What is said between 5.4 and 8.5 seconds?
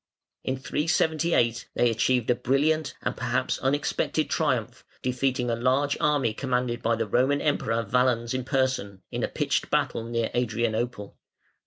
a large army commanded by the Roman Emperor Valens in